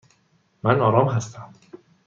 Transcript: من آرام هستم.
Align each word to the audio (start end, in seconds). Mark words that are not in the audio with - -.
من 0.63 0.79
آرام 0.79 1.07
هستم. 1.09 1.53